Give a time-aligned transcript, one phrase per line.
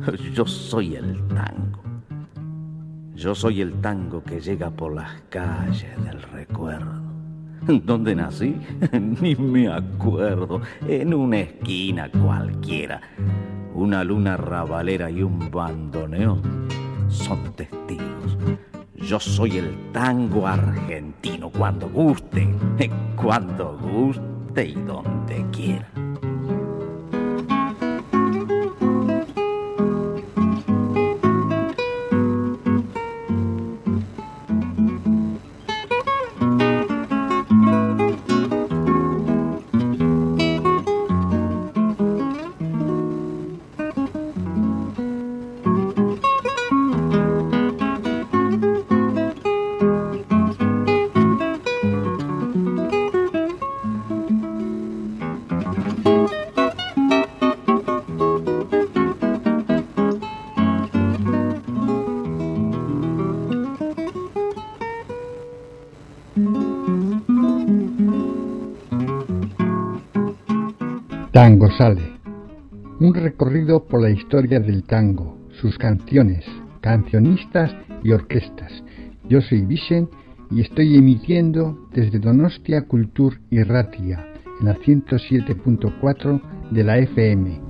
[0.34, 1.80] Yo soy el tango.
[3.14, 7.00] Yo soy el tango que llega por las calles del recuerdo.
[7.84, 8.56] ¿Dónde nací?
[9.20, 10.62] Ni me acuerdo.
[10.86, 13.00] En una esquina cualquiera.
[13.74, 16.40] Una luna rabalera y un bandoneón
[17.08, 18.38] son testigos.
[18.96, 22.48] Yo soy el tango argentino cuando guste,
[23.16, 26.09] cuando guste y donde quiera.
[73.90, 76.44] Por la historia del tango, sus canciones,
[76.80, 78.72] cancionistas y orquestas.
[79.28, 80.08] Yo soy Vicen
[80.50, 84.24] y estoy emitiendo desde Donostia Cultur y Ratia
[84.60, 87.69] en la 107.4 de la FM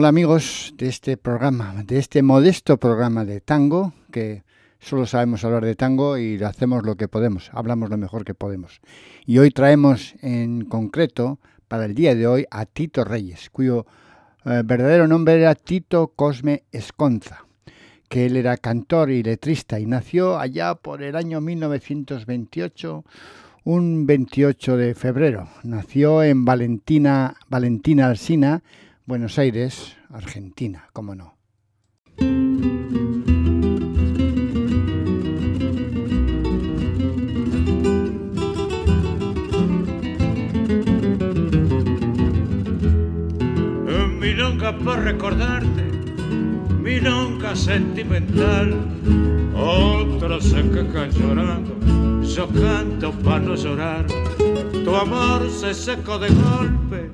[0.00, 4.44] Hola amigos de este programa, de este modesto programa de tango, que
[4.78, 8.80] solo sabemos hablar de tango y hacemos lo que podemos, hablamos lo mejor que podemos.
[9.26, 11.38] Y hoy traemos en concreto,
[11.68, 13.84] para el día de hoy, a Tito Reyes, cuyo
[14.46, 17.44] eh, verdadero nombre era Tito Cosme Esconza,
[18.08, 23.04] que él era cantor y letrista y nació allá por el año 1928
[23.64, 25.50] un 28 de febrero.
[25.62, 28.62] Nació en Valentina, Valentina Alsina,
[29.10, 31.36] Buenos Aires, Argentina, cómo no.
[44.20, 45.89] Milonga para recordarte,
[46.90, 48.68] milonga sentimental.
[49.54, 51.72] Otros se quejan llorando,
[52.22, 54.06] yo canto para no llorar.
[54.84, 57.10] Tu amor se secó de golpe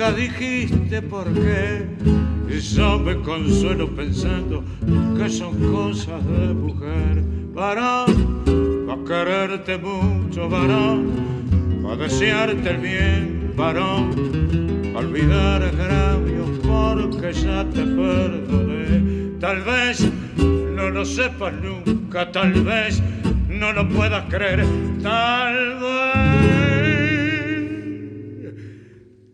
[0.00, 1.86] nunca dijiste por qué.
[2.48, 4.64] Y yo me consuelo pensando
[5.16, 7.22] que son cosas de mujer.
[7.54, 8.06] Varón,
[8.86, 11.10] para quererte mucho, varón,
[11.82, 14.10] para desearte el bien, varón,
[14.92, 18.69] para olvidar agravios porque ya te perdoné.
[19.40, 20.06] Tal vez
[20.36, 23.02] no lo sepas nunca, tal vez
[23.48, 24.66] no lo puedas creer,
[25.02, 26.10] tal vez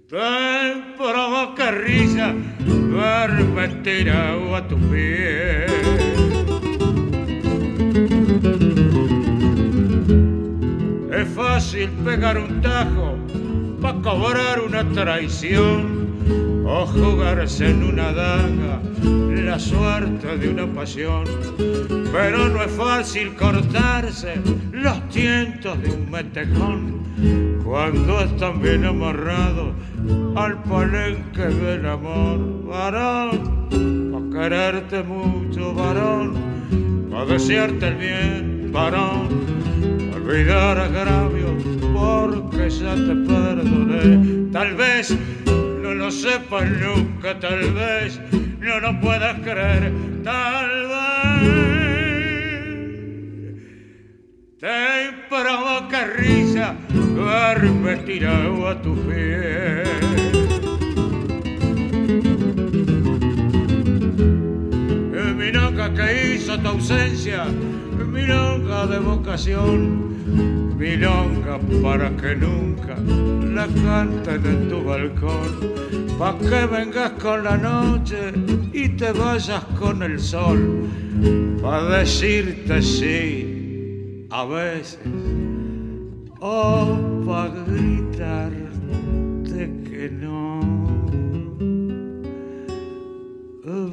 [0.08, 2.32] te provoca risa
[2.64, 5.66] verme tirado a tu pie.
[11.10, 13.16] Es fácil pegar un tajo
[13.82, 16.05] para cobrar una traición
[16.64, 18.80] o jugarse en una daga
[19.46, 21.24] la suerte de una pasión.
[22.12, 24.34] Pero no es fácil cortarse
[24.72, 26.96] los tientos de un metejón
[27.64, 29.72] cuando están bien amarrados
[30.34, 33.68] al palenque del amor, varón,
[34.12, 36.34] para quererte mucho, varón,
[37.10, 39.28] para desearte el bien, varón,
[40.10, 41.62] para olvidar agravios,
[41.94, 44.50] porque ya te perdoné.
[44.52, 45.16] Tal vez
[45.86, 48.20] no lo sepas nunca, tal vez
[48.58, 49.92] no lo puedas creer,
[50.24, 51.46] tal vez
[54.58, 60.45] te provoca risa verme tirado a tu pie.
[65.96, 72.96] Que hizo tu ausencia, mi noca de vocación, milonga para que nunca
[73.54, 75.50] la canten en tu balcón,
[76.18, 78.32] pa' que vengas con la noche
[78.72, 80.86] y te vayas con el sol,
[81.62, 85.00] pa' decirte sí a veces,
[86.40, 88.66] o pa' gritarte
[89.88, 90.60] que no.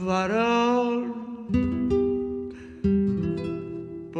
[0.05, 1.22] Varón,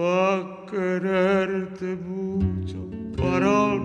[0.03, 2.79] pa' quererte mucho,
[3.17, 3.81] varón,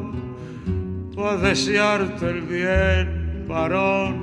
[1.14, 4.14] pa' desearte el bien, varón,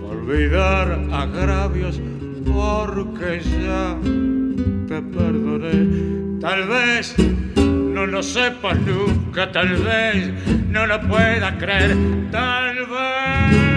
[0.00, 2.00] pa' olvidar agravios,
[2.44, 3.84] porque ya
[4.86, 5.78] te perdoné.
[6.40, 7.16] Tal vez
[7.56, 10.30] no lo sepas nunca, tal vez
[10.68, 11.96] no lo puedas creer,
[12.30, 13.70] tal vez.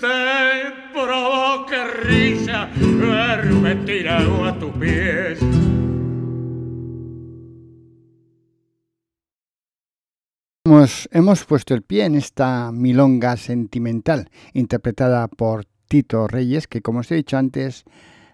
[0.00, 1.76] Te provoque
[2.08, 5.38] risa verme tirado a tus pies.
[10.64, 17.00] Hemos, hemos puesto el pie en esta milonga sentimental interpretada por Tito Reyes, que como
[17.00, 17.84] os he dicho antes,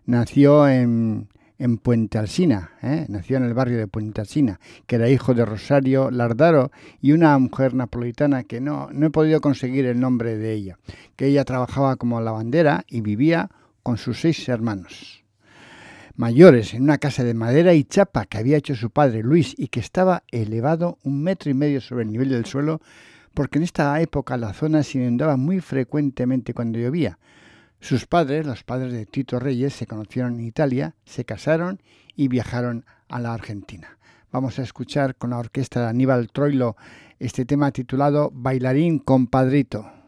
[0.07, 1.29] nació en
[1.63, 3.07] en Puente Alsina, ¿eh?
[3.09, 7.39] nació en el barrio de Puente Alsina, que era hijo de Rosario Lardaro y una
[7.39, 10.79] mujer napolitana que no, no he podido conseguir el nombre de ella,
[11.15, 13.49] que ella trabajaba como lavandera y vivía
[13.85, 15.23] con sus seis hermanos
[16.17, 19.69] mayores en una casa de madera y chapa que había hecho su padre Luis y
[19.69, 22.81] que estaba elevado un metro y medio sobre el nivel del suelo
[23.35, 27.19] porque en esta época la zona se inundaba muy frecuentemente cuando llovía,
[27.83, 31.83] sus padres, los padres de Tito Reyes, se conocieron en Italia, se casaron
[32.15, 33.99] y viajaron a la Argentina.
[34.31, 36.77] Vamos a escuchar con la orquesta de Aníbal Troilo
[37.19, 40.02] este tema titulado Bailarín compadrito.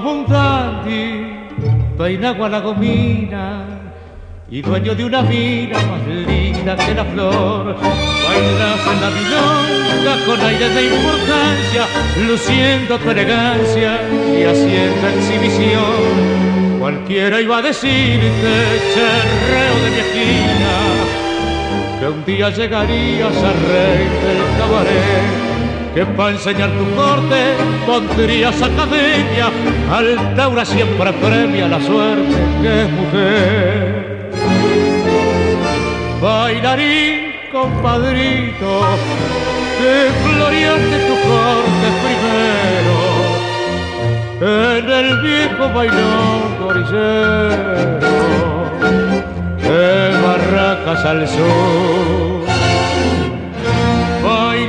[0.00, 1.26] Como un dandy,
[1.96, 3.64] peinado a la gomina
[4.48, 7.74] y dueño de una vida más linda que la flor.
[7.74, 11.86] Bailas en la milonga con aire de importancia,
[12.28, 14.00] luciendo tu elegancia
[14.38, 16.78] y haciendo exhibición.
[16.78, 18.52] Cualquiera iba a decirte,
[18.94, 20.74] cherreo de mi esquina,
[21.98, 25.48] que un día llegarías a rey del cabaret
[25.94, 27.54] que para enseñar tu corte
[27.86, 29.50] pondrías academia,
[29.90, 34.30] Altaura siempre premia la suerte que es mujer.
[36.20, 38.80] Bailarín, compadrito,
[39.78, 42.96] que floreaste tu corte primero,
[44.78, 47.88] en el viejo bailón gorillero,
[49.62, 49.82] de
[50.22, 52.37] Barracas al sur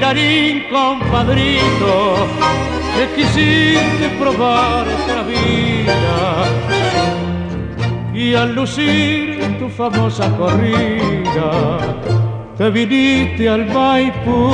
[0.10, 2.28] bailarín compadrito,
[2.96, 6.46] que quisiste probar otra vida
[8.14, 11.78] y al lucir tu famosa corrida
[12.58, 14.52] te viniste al Maipú.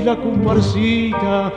[0.00, 1.52] La comparsita,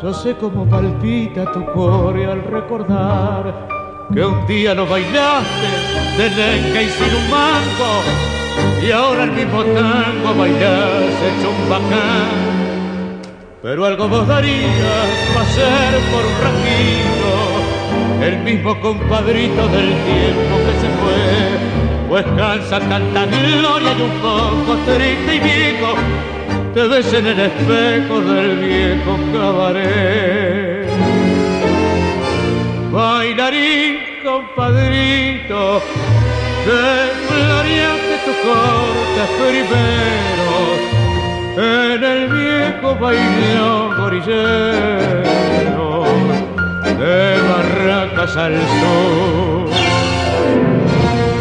[0.00, 3.66] yo sé cómo palpita tu core al recordar
[4.12, 5.66] que un día lo bailaste
[6.16, 12.54] de lenca y sin un mango y ahora el mismo tango bailas hecho un bacán.
[13.62, 20.80] Pero algo vos darías para ser por un ratito el mismo compadrito del tiempo que
[20.80, 21.74] se fue
[22.08, 25.94] pues cansa tanta gloria y un poco triste y viejo,
[26.74, 30.88] te ves en el espejo del viejo cabaret.
[32.90, 35.80] Bailarín, compadrito,
[36.64, 36.82] que
[37.28, 40.56] floreaste tu corte primero
[41.56, 45.88] en el viejo bailón gorillero
[46.98, 47.16] de
[47.48, 49.64] Barracas al sur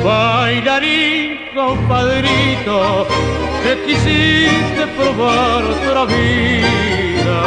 [0.04, 1.13] bailarín,
[1.54, 3.08] compadrito,
[3.64, 7.44] que quisiste probar otra vida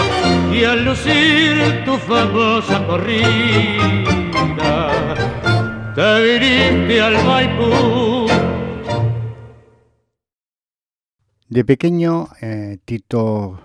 [0.53, 4.13] y al lucir tu famosa corrida,
[5.95, 8.27] te viniste al Maipú.
[11.49, 13.61] De pequeño, eh, Tito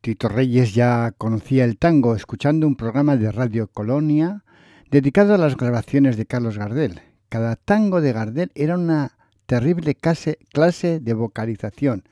[0.00, 4.42] Tito Reyes ya conocía el tango escuchando un programa de Radio Colonia
[4.90, 7.00] dedicado a las grabaciones de Carlos Gardel.
[7.28, 9.12] Cada tango de Gardel era una
[9.46, 12.04] terrible clase, de vocalización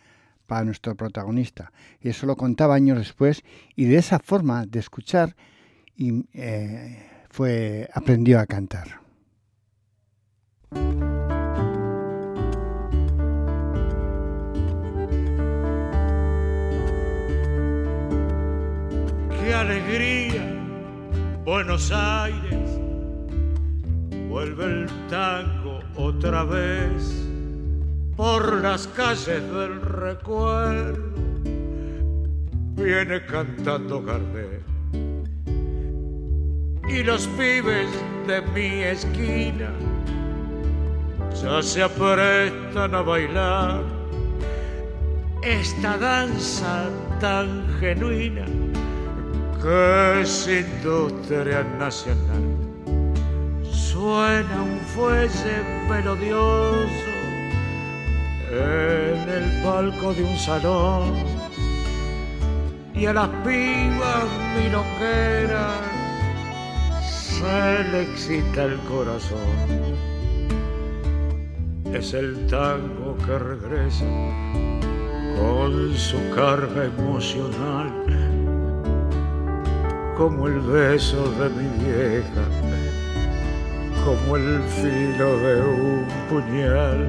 [0.47, 1.73] para nuestro protagonista.
[2.01, 3.43] Y eso lo contaba años después
[3.77, 5.37] y de esa forma de escuchar
[5.97, 9.01] y, eh, fue, aprendió a cantar.
[19.61, 20.43] alegría,
[21.45, 22.81] Buenos Aires,
[24.29, 25.60] vuelve el tango
[26.03, 27.27] otra vez
[28.17, 30.99] por las calles del recuerdo,
[32.77, 34.63] viene cantando Gardel.
[36.89, 37.89] Y los pibes
[38.27, 39.71] de mi esquina
[41.41, 43.83] ya se aprestan a bailar
[45.43, 46.89] esta danza
[47.21, 48.45] tan genuina
[49.63, 52.60] que es industria nacional.
[54.01, 57.13] Suena un fuelle melodioso
[58.51, 61.13] en el palco de un salón
[62.95, 64.25] y a las pibas
[64.57, 65.83] milongueras
[67.03, 69.39] se le excita el corazón.
[71.93, 74.07] Es el tango que regresa
[75.37, 77.93] con su carga emocional
[80.17, 82.60] como el beso de mi vieja,
[84.05, 87.09] como el filo de un puñal.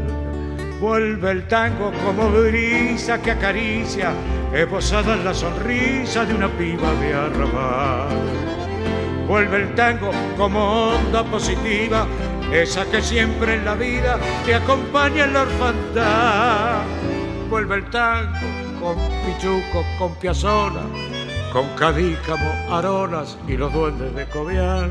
[0.79, 4.13] Vuelve el tango como brisa que acaricia,
[4.53, 8.10] esbozada en la sonrisa de una piba de arrabal.
[9.27, 12.07] Vuelve el tango como onda positiva,
[12.51, 16.83] esa que siempre en la vida te acompaña en la orfandad.
[17.50, 18.39] Vuelve el tango
[18.79, 18.95] con
[19.25, 20.81] pichuco, con piazola
[21.51, 24.89] con Cadícamo, Arolas y los duendes de Cobian.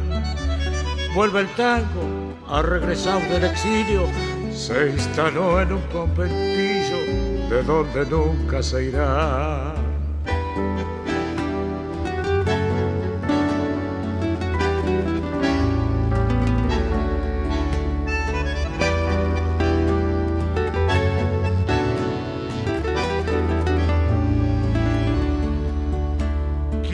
[1.15, 4.07] Vuelve el tango, ha regresado del exilio,
[4.53, 6.97] se instaló en un conventillo
[7.49, 9.75] de donde nunca se irá.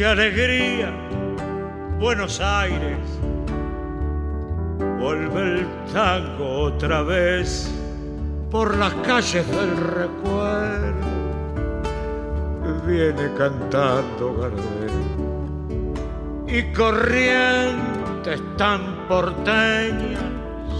[0.06, 0.92] alegría,
[1.99, 3.15] Buenos Aires.
[5.06, 7.70] Vuelve el tango otra vez
[8.50, 11.06] por las calles del recuerdo.
[12.84, 14.90] Viene cantando Gardel
[16.48, 20.25] y corrientes tan porteñas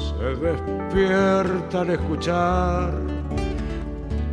[0.09, 2.95] se despierta al escuchar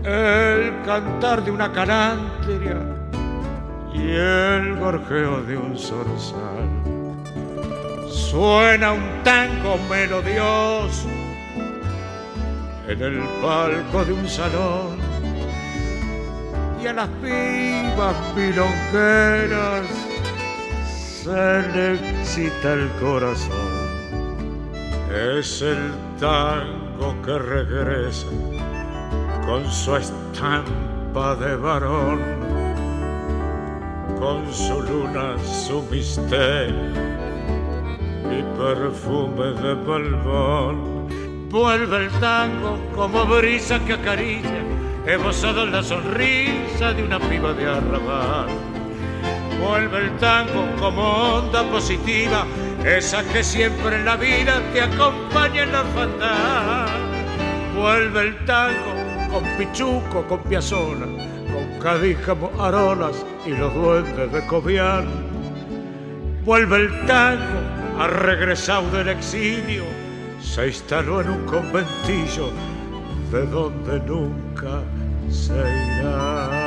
[0.04, 2.82] el cantar de una calántria
[3.94, 6.93] y el gorjeo de un zorzal.
[8.34, 11.08] Suena un tango melodioso
[12.88, 14.98] en el palco de un salón
[16.82, 19.86] y a las pibas milongueras
[20.84, 24.02] se le excita el corazón.
[25.38, 28.26] Es el tango que regresa
[29.46, 32.20] con su estampa de varón
[34.20, 35.36] con su luna,
[35.68, 37.23] su misterio
[38.40, 41.08] y perfume de polvón.
[41.50, 44.64] Vuelve el tango como brisa que acaricia,
[45.06, 48.48] esbozado en la sonrisa de una piba de arrabal.
[49.62, 52.46] Vuelve el tango como onda positiva,
[52.84, 56.88] esa que siempre en la vida te acompaña en la orfandad.
[57.76, 58.94] Vuelve el tango
[59.32, 61.08] con pichuco, con piazola
[61.82, 65.06] Cadíjamo, Arolas y los duendes de Cobian.
[66.46, 67.60] Vuelve el tango,
[68.00, 69.84] ha regresado del exilio,
[70.42, 72.52] se instaló en un conventillo
[73.32, 74.82] de donde nunca
[75.30, 76.63] se irá.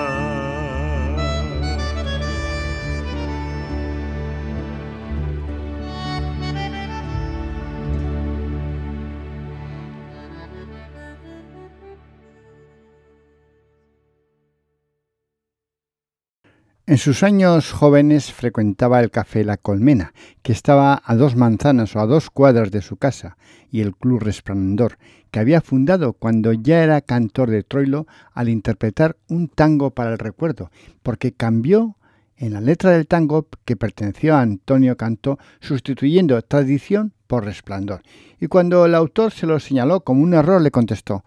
[16.88, 20.12] En sus años jóvenes frecuentaba el café La Colmena,
[20.42, 23.36] que estaba a dos manzanas o a dos cuadras de su casa,
[23.72, 24.96] y el Club Resplandor,
[25.32, 30.18] que había fundado cuando ya era cantor de Troilo al interpretar un tango para el
[30.20, 30.70] recuerdo,
[31.02, 31.96] porque cambió
[32.36, 38.02] en la letra del tango que perteneció a Antonio Cantó, sustituyendo tradición por resplandor.
[38.38, 41.24] Y cuando el autor se lo señaló como un error, le contestó,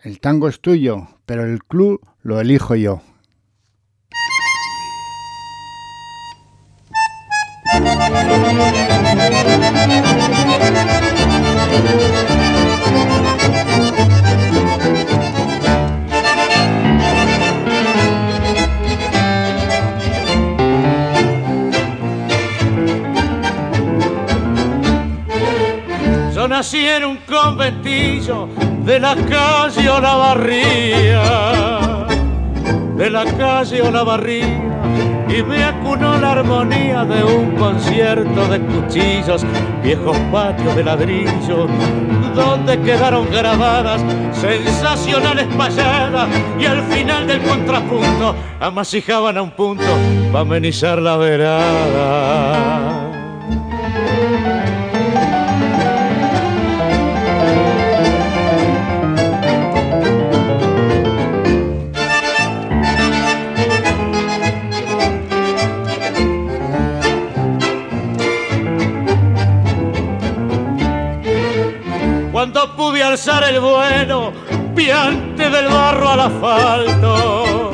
[0.00, 3.00] el tango es tuyo, pero el club lo elijo yo.
[26.34, 28.48] Yo nací en un conventillo
[28.84, 31.22] de la calle Olavarría,
[32.96, 34.71] de la calle Olavarría
[35.34, 39.44] y me acunó la armonía de un concierto de cuchillos,
[39.82, 41.66] viejos patios de ladrillo,
[42.34, 44.02] donde quedaron grabadas
[44.34, 49.84] sensacionales payadas y al final del contrapunto amasijaban a un punto
[50.30, 52.91] para amenizar la verada.
[73.12, 74.32] El bueno,
[74.74, 77.70] piante del barro al asfalto,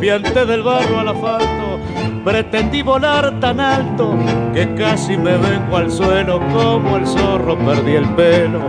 [0.00, 1.78] piante del barro al asfalto,
[2.24, 4.18] pretendí volar tan alto
[4.52, 8.60] que casi me vengo al suelo como el zorro perdí el pelo,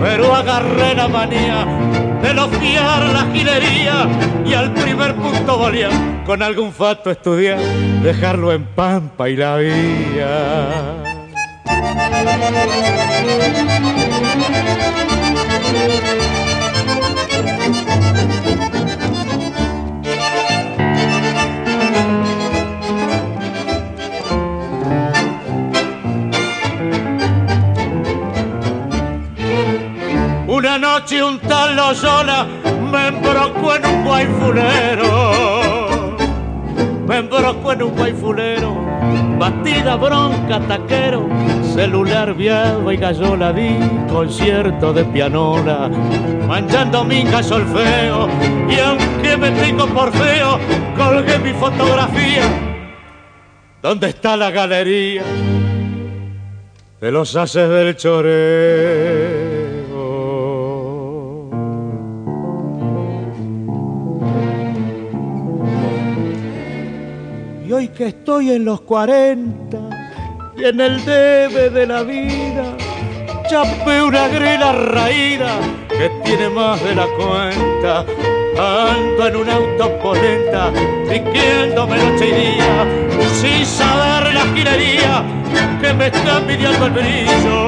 [0.00, 1.66] pero agarré la manía
[2.22, 4.08] de lofiar la gilería
[4.46, 5.88] y al primer punto volía.
[6.24, 7.58] Con algún fato estudiar,
[8.00, 11.14] dejarlo en pampa y la vía.
[30.46, 32.46] Una noche un tal Loyola
[32.92, 35.06] me embrocó en un guayfulero,
[37.06, 38.74] me embrocó en un guayfulero,
[39.38, 41.28] batida bronca taquero,
[41.74, 43.76] celular viado y gallola di
[44.08, 45.88] concierto de pianola,
[46.46, 48.28] manchando mi solfeo
[48.68, 50.58] y aunque me tengo por feo,
[50.96, 52.42] colgué mi fotografía.
[53.82, 55.22] ¿Dónde está la galería
[57.00, 59.03] de los haces del choreo?
[67.94, 69.78] Que estoy en los 40
[70.56, 72.76] y en el debe de la vida,
[73.48, 78.04] chapé una grela raída que tiene más de la cuenta.
[78.56, 80.72] Ando en un auto polenta,
[81.08, 82.86] piqueándome noche y día,
[83.40, 85.24] sin saber la gilería
[85.80, 87.58] que me está pidiendo el brillo.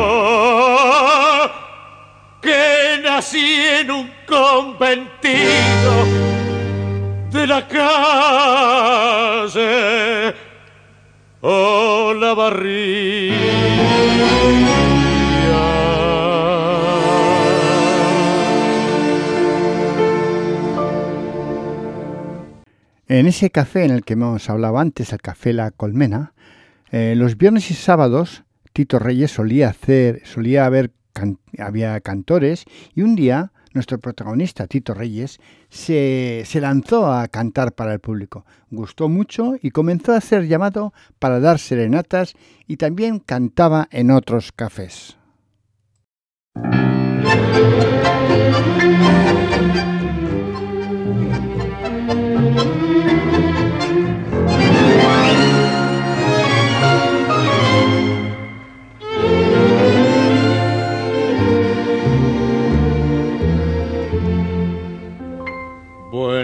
[2.40, 6.25] Que nací en un conventido
[7.36, 9.14] de la calle.
[11.42, 12.34] O la
[23.08, 26.32] En ese café en el que hemos hablado antes, el Café La Colmena,
[26.90, 30.90] eh, los viernes y sábados Tito Reyes solía hacer, solía haber
[31.58, 37.92] había cantores y un día nuestro protagonista, Tito Reyes, se, se, lanzó a cantar para
[37.92, 38.44] el público.
[38.70, 42.34] Gustó mucho y comenzó a ser llamado para dar serenatas
[42.66, 45.16] y también cantaba en otros cafés.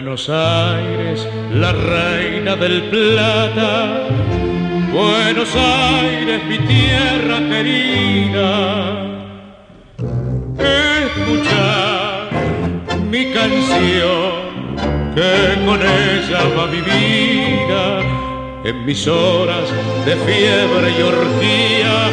[0.03, 4.09] Buenos Aires, la reina del plata,
[4.93, 8.97] Buenos Aires, mi tierra querida.
[11.07, 12.31] Escuchar
[13.13, 14.75] mi canción,
[15.15, 18.01] que con ella va mi vida,
[18.65, 19.71] en mis horas
[20.05, 22.11] de fiebre y orgía,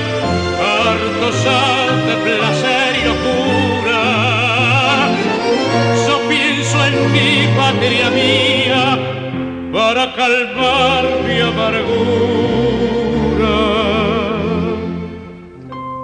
[0.61, 3.48] harto sal de placer y locura.
[7.13, 8.83] Mi patria mía,
[9.71, 11.99] para calmar mi amargura.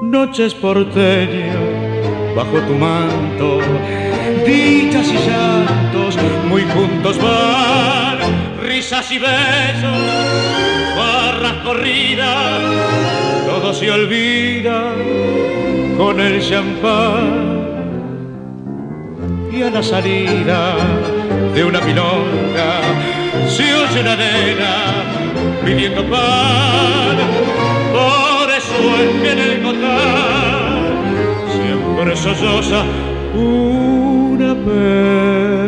[0.02, 1.76] Noches porteñas
[2.36, 3.60] bajo tu manto,
[4.46, 6.18] dichas y llantos
[6.50, 8.18] muy juntos van,
[8.62, 10.02] risas y besos,
[10.98, 12.62] barras corridas,
[13.48, 14.92] todo se olvida
[15.98, 17.85] con el champán
[19.62, 20.76] a la salida
[21.54, 22.82] de una milonga
[23.48, 24.74] se oye la nena
[25.64, 27.18] pidiendo pan.
[27.94, 30.76] Por eso es que en el cotar
[31.54, 32.84] siempre solloza
[33.34, 35.65] una pena.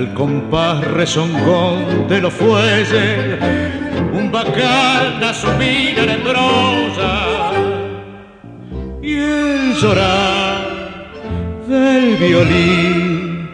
[0.00, 3.38] Al compás rezongón de los fuelles,
[4.14, 7.52] un bacana su mina prosa
[9.02, 10.56] y el llorar
[11.68, 13.48] del violín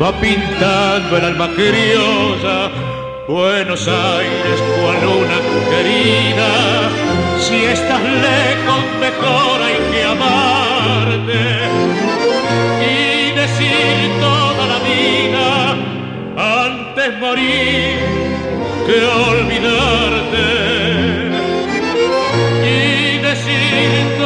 [0.00, 2.70] va pintando el alma criosa.
[3.28, 5.38] Buenos Aires, cual una
[5.72, 6.52] querida,
[7.38, 11.42] si estás lejos mejor hay que amarte
[12.92, 15.65] y decir toda la vida
[17.10, 17.98] morir
[18.86, 20.46] que olvidarte.
[22.64, 24.18] Y decir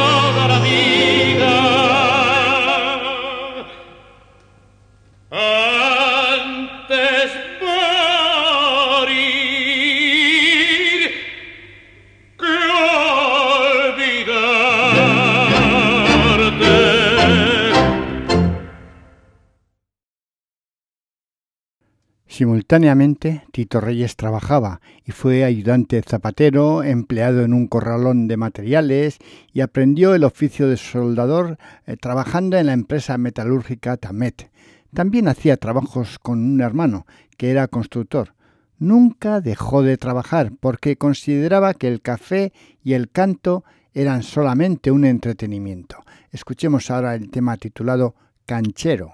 [22.70, 29.18] Simultáneamente, Tito Reyes trabajaba y fue ayudante zapatero, empleado en un corralón de materiales
[29.52, 34.52] y aprendió el oficio de soldador eh, trabajando en la empresa metalúrgica Tamet.
[34.94, 37.06] También hacía trabajos con un hermano,
[37.36, 38.34] que era constructor.
[38.78, 42.52] Nunca dejó de trabajar porque consideraba que el café
[42.84, 46.04] y el canto eran solamente un entretenimiento.
[46.30, 48.14] Escuchemos ahora el tema titulado
[48.46, 49.12] Canchero.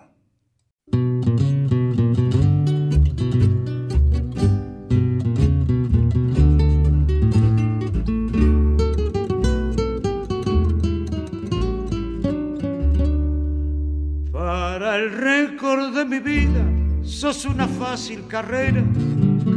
[14.95, 16.63] El récord de mi vida
[17.03, 18.85] sos una fácil carrera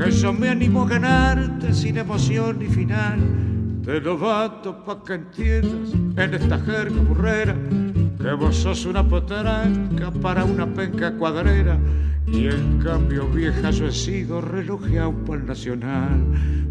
[0.04, 3.20] que yo me animo a ganarte sin emoción ni final.
[3.86, 7.56] Te lo bato pa' que entiendas en esta jerga burrera
[8.20, 11.78] que vos sos una potranca para una penca cuadrera
[12.28, 16.24] y en cambio vieja yo he sido relojeado por el nacional.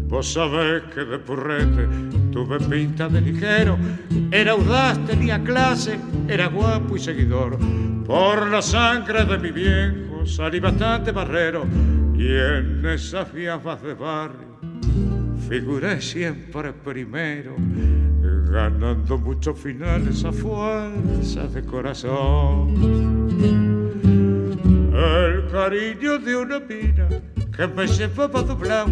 [0.07, 1.87] Vos sabés que de purrete
[2.31, 3.77] tuve pinta de ligero,
[4.31, 7.57] era audaz, tenía clase, era guapo y seguidor.
[8.09, 11.67] Por la sangre de mi viejo salí bastante barrero
[12.17, 14.57] y en esas fiabas de barrio
[15.47, 17.55] figuré siempre primero,
[18.51, 22.73] ganando muchos finales a fuerza de corazón.
[24.91, 27.07] El cariño de una mina
[27.55, 28.91] que me llevaba doblado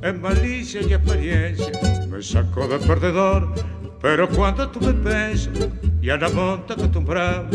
[0.00, 1.72] en malicia y experiencia
[2.08, 3.52] me sacó de perdedor.
[4.00, 5.50] Pero cuando tuve peso
[6.00, 7.48] y a la monta acostumbrado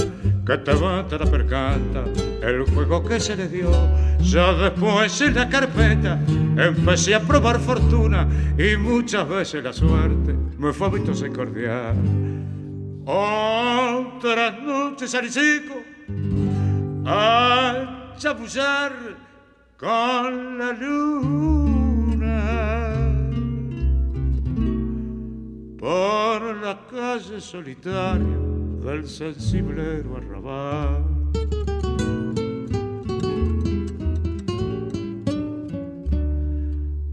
[0.49, 2.03] que te mata la percanta
[2.41, 3.69] el juego que se le dio,
[4.19, 6.19] ya después en la carpeta
[6.57, 11.95] empecé a probar fortuna y muchas veces la suerte me fue visto y cordial.
[13.05, 15.83] Otras noches chico
[17.05, 18.91] a chapuzar
[19.77, 22.39] con la luna
[25.77, 28.58] por la calle solitaria
[28.89, 31.05] del sensiblero arrabal.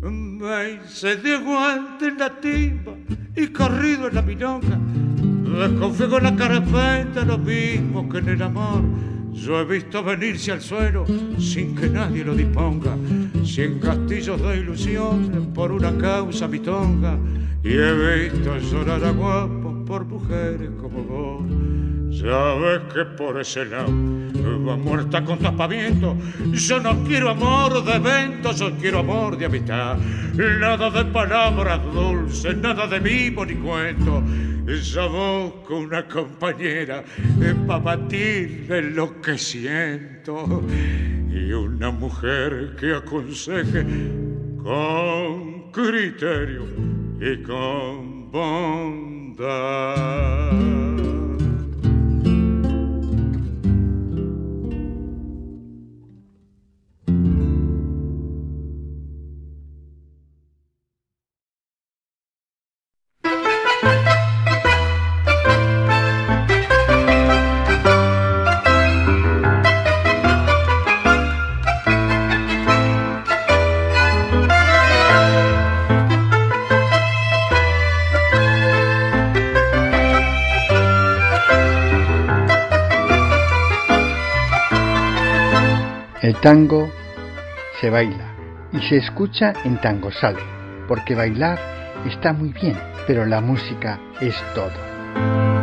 [0.01, 2.95] Me hice de guante en la timba
[3.37, 4.79] y corrido en la milonga.
[5.59, 8.83] Desconfiego en la carapeta lo mismo que en el amor
[9.33, 11.05] yo he visto venirse al suelo
[11.39, 12.97] sin que nadie lo disponga,
[13.45, 17.19] cien castillos de ilusión por una causa mitonga,
[17.63, 22.19] y he visto llorar a guapos por mujeres como vos.
[22.21, 23.93] Sabes que por ese lado
[24.47, 26.17] Viuda muerta con tapamiento,
[26.53, 29.97] yo no quiero amor de eventos, yo quiero amor de amistad.
[30.35, 34.23] Nada de palabras dulces, nada de vivo ni cuento.
[34.67, 37.05] Yo busco una compañera
[37.67, 40.63] para batirle lo que siento
[41.31, 43.85] y una mujer que aconseje
[44.63, 46.65] con criterio
[47.21, 48.31] y con
[49.39, 50.86] andar.
[86.41, 86.91] Tango
[87.81, 88.35] se baila
[88.73, 90.43] y se escucha en tango sale,
[90.89, 91.59] porque bailar
[92.07, 95.56] está muy bien, pero la música es todo.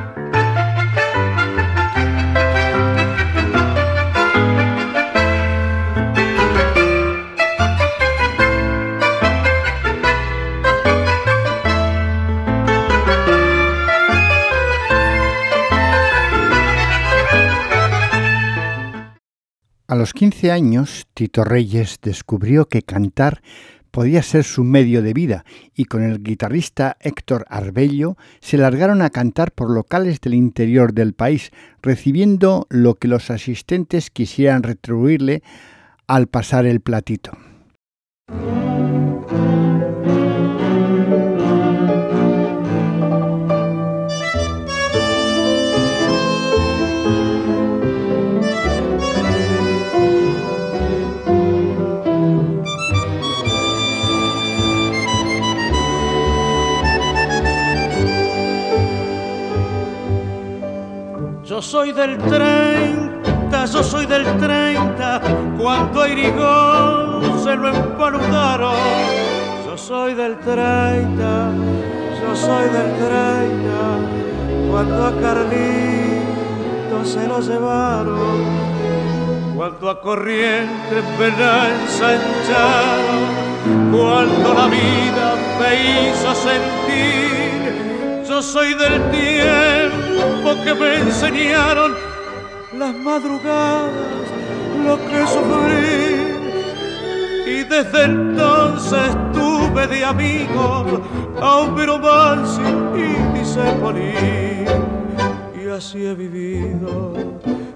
[19.93, 23.43] A los 15 años, Tito Reyes descubrió que cantar
[23.91, 29.11] podía ser su medio de vida y con el guitarrista Héctor Arbello se largaron a
[29.11, 31.51] cantar por locales del interior del país,
[31.83, 35.43] recibiendo lo que los asistentes quisieran retribuirle
[36.07, 37.37] al pasar el platito.
[61.73, 65.21] Soy del 30, yo soy del 30,
[65.57, 68.75] cuando a Irigón se lo empaludaron.
[69.65, 71.51] Yo soy del 30,
[72.21, 78.43] yo soy del 30, cuando a Carlito se lo llevaron.
[79.55, 83.25] Cuando a Corrientes me la ensancharon,
[83.91, 87.42] cuando la vida me hizo sentir,
[88.33, 91.93] yo soy del tiempo que me enseñaron
[92.75, 94.25] las madrugadas,
[94.83, 96.33] lo que sufrí.
[97.45, 100.99] Y desde entonces tuve de amigo
[101.39, 102.61] a Homero Mansi
[102.95, 104.15] y Disepoli.
[105.63, 107.13] Y así he vivido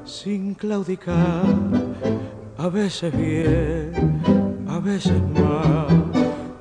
[0.06, 1.46] sin claudicar,
[2.58, 4.24] a veces bien,
[4.68, 6.07] a veces mal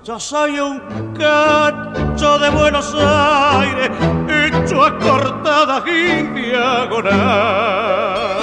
[0.07, 0.79] yo soy un
[1.15, 3.91] cacho de Buenos Aires,
[4.29, 8.36] hecho a cortada y diagonal.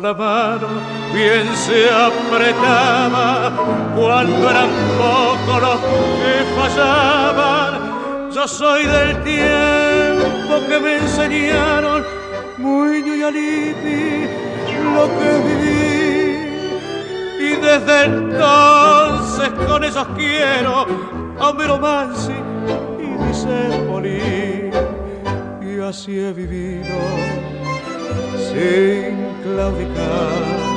[0.00, 0.68] La mano
[1.12, 3.50] bien se apretaba
[3.96, 5.80] cuando eran pocos los
[6.20, 8.30] que fallaban.
[8.30, 12.04] Yo soy del tiempo que me enseñaron
[12.58, 14.28] muy y Alipi
[14.94, 15.88] lo que viví.
[17.40, 20.86] Y desde entonces con esos quiero
[21.40, 22.34] a Homero Mansi
[23.00, 24.70] y Dice
[25.60, 26.96] Y así he vivido
[28.52, 30.68] sin claudicar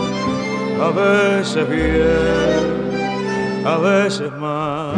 [0.81, 4.95] a veces bien, a veces mal.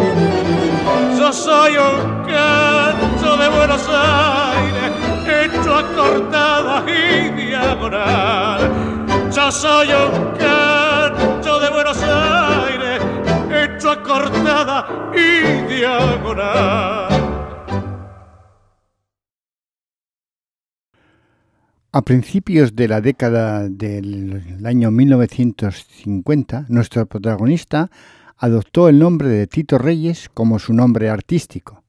[1.18, 4.92] Yo soy un canto de Buenos Aires,
[5.28, 8.72] hecho a cortada y diagonal.
[9.30, 13.02] Yo soy un canto de Buenos Aires,
[13.52, 17.13] hecho a cortada y diagonal.
[21.96, 27.92] A principios de la década del año 1950, nuestro protagonista
[28.36, 31.84] adoptó el nombre de Tito Reyes como su nombre artístico.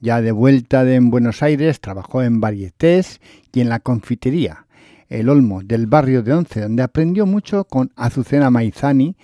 [0.00, 3.20] Ya de vuelta en Buenos Aires, trabajó en varietés
[3.52, 4.64] y en la confitería,
[5.10, 9.14] El Olmo, del barrio de Once, donde aprendió mucho con Azucena Maizani,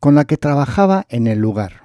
[0.00, 1.82] con la que trabajaba en el lugar.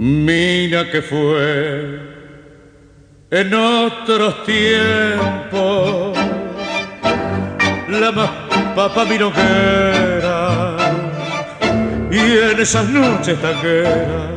[0.00, 1.98] Mina que fue
[3.32, 6.16] en otros tiempos
[7.88, 8.30] la más
[8.76, 10.76] papa era
[12.12, 14.34] y en esas noches tangueras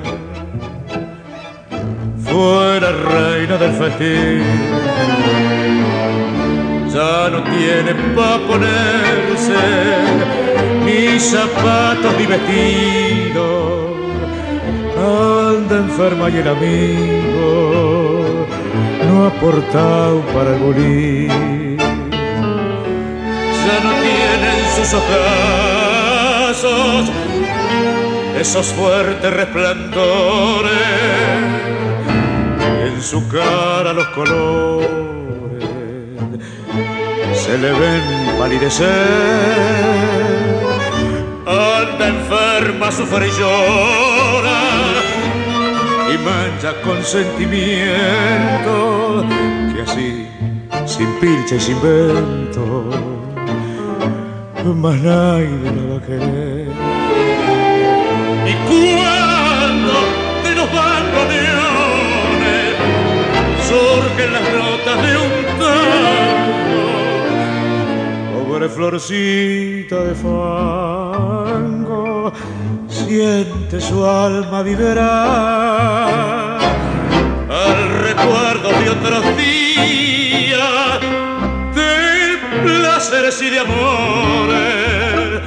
[2.26, 4.44] fuera reina del festín.
[6.92, 9.62] Ya no tiene pa' ponerse
[10.86, 13.81] ni zapatos ni vestidos
[15.78, 18.48] enferma y el amigo
[19.08, 21.78] no ha aportado para el bolín
[23.66, 27.12] ya no tienen sus ojazos
[28.42, 30.72] esos fuertes resplandores.
[32.86, 34.90] En su cara los colores
[37.36, 38.02] se le ven
[38.40, 38.88] palidecer.
[41.46, 44.60] Anda enferma sufre y llora
[46.14, 49.26] y mancha con sentimiento
[49.74, 50.28] que así
[50.86, 52.86] sin pilcha y sin vento
[54.76, 56.68] más nadie la va a querer.
[58.48, 59.94] Y cuando
[60.44, 62.76] de los bandoneones
[63.68, 66.86] surgen las notas de un tango,
[68.46, 72.02] pobre florcita de fango,
[73.12, 74.98] siente su alma vibrar
[77.50, 81.00] al recuerdo de otros días
[82.64, 85.42] placeres y de amores.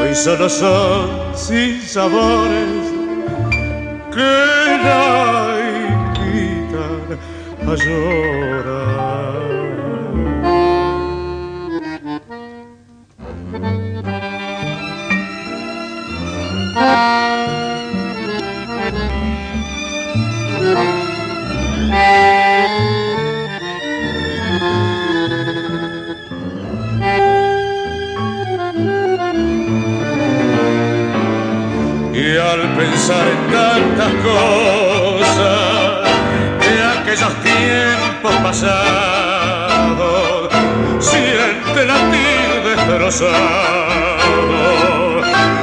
[0.00, 2.82] Hoy solo son sin sabores
[4.14, 4.32] que
[4.86, 5.58] la
[6.16, 7.18] invitan
[7.68, 9.13] a llorar.
[36.60, 39.84] De aquellos tiempos pasados,
[40.98, 41.86] siente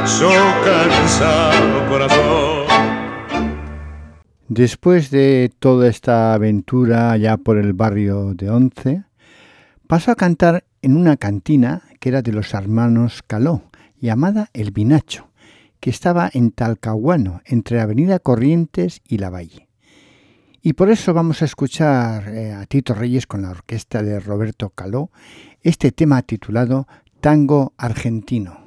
[0.05, 0.29] su
[0.63, 2.67] cansado corazón.
[4.47, 9.03] Después de toda esta aventura ya por el barrio de Once,
[9.87, 13.63] pasó a cantar en una cantina que era de los hermanos Caló,
[13.99, 15.30] llamada El Vinacho,
[15.81, 19.67] que estaba en Talcahuano, entre Avenida Corrientes y La Valle.
[20.61, 24.69] Y por eso vamos a escuchar eh, a Tito Reyes con la orquesta de Roberto
[24.69, 25.09] Caló
[25.63, 26.87] este tema titulado
[27.19, 28.60] Tango Argentino.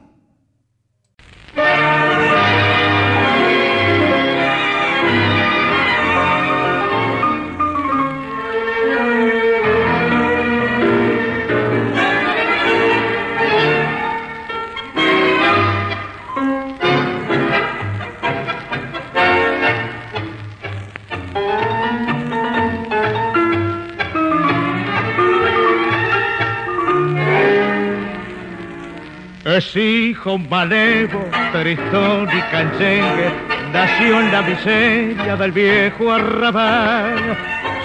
[29.54, 33.30] Es hijo malevo, tristón y canchengue,
[33.72, 37.36] nació en la miseria del viejo arrabal.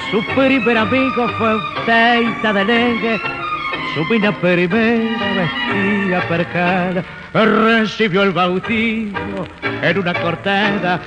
[0.09, 3.21] Su primer amigo fue un teita de lengue,
[3.93, 7.05] su mina primera vestía percal.
[7.35, 9.45] Recibió el bautismo
[9.83, 10.99] en una cortada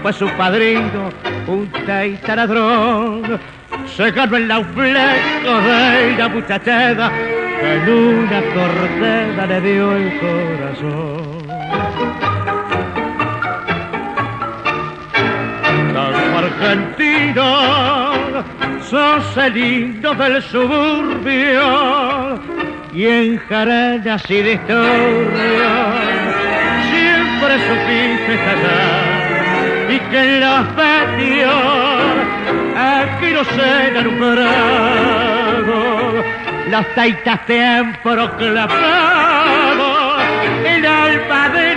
[0.00, 1.10] fue su padrino
[1.48, 3.40] un teita ladrón.
[3.96, 7.10] Se ganó el laufleco de la muchachada
[7.62, 11.46] en una corteza le dio el corazón.
[15.94, 17.46] Tango argentino,
[18.82, 19.54] sos el
[20.14, 21.68] del suburbio
[22.92, 25.70] y en jaranas y historia
[26.90, 29.22] siempre supiste callar
[29.88, 31.52] y que en los patios
[32.76, 35.82] aquí no se prado
[36.72, 38.72] los taitas te han proclamado
[40.64, 41.72] el alma del.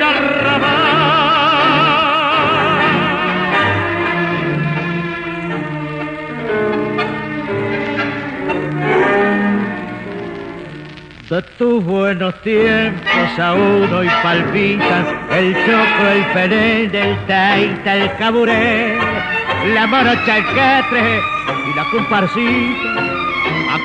[11.30, 18.98] De tus buenos tiempos aún hoy palpitan el choco, el pelén, el taita, el caburé,
[19.74, 21.20] la morocha, el catre
[21.68, 23.15] y la comparsita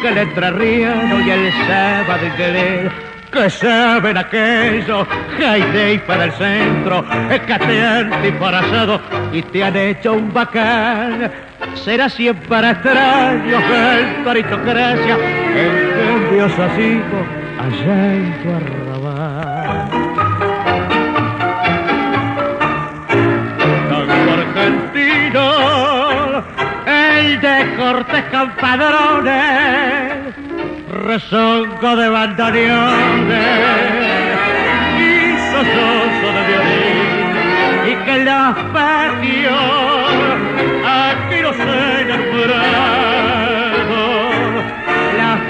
[0.00, 2.90] aquel entrerriano y el sábado querer
[3.30, 5.06] que saben aquello,
[5.38, 9.00] Jaide para el centro, que te han disparazado
[9.32, 11.30] y te han hecho un bacán.
[11.74, 15.16] Será siempre extraño el aristocracia,
[15.54, 17.00] el cambio así
[17.60, 19.59] allá en tu arrabal.
[27.92, 29.34] Cortes campadrones,
[31.06, 33.38] rezongo de bandoneones
[34.96, 35.10] y
[35.50, 37.08] sososo de violín,
[37.90, 39.72] y que los patios
[40.86, 41.70] aquí no se
[42.02, 43.00] enamoran